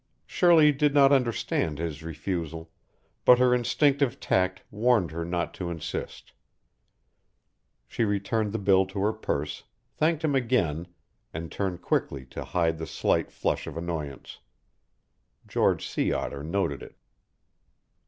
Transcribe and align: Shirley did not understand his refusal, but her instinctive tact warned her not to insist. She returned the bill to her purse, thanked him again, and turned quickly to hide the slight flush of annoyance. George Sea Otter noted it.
Shirley 0.25 0.71
did 0.71 0.95
not 0.95 1.11
understand 1.11 1.77
his 1.77 2.01
refusal, 2.01 2.71
but 3.23 3.37
her 3.37 3.53
instinctive 3.53 4.19
tact 4.19 4.63
warned 4.71 5.11
her 5.11 5.23
not 5.23 5.53
to 5.53 5.69
insist. 5.69 6.31
She 7.87 8.03
returned 8.03 8.51
the 8.51 8.57
bill 8.57 8.87
to 8.87 8.99
her 9.01 9.13
purse, 9.13 9.63
thanked 9.93 10.23
him 10.23 10.33
again, 10.33 10.87
and 11.35 11.51
turned 11.51 11.83
quickly 11.83 12.25
to 12.31 12.43
hide 12.43 12.79
the 12.79 12.87
slight 12.87 13.31
flush 13.31 13.67
of 13.67 13.77
annoyance. 13.77 14.39
George 15.47 15.87
Sea 15.87 16.11
Otter 16.13 16.41
noted 16.43 16.81
it. 16.81 16.97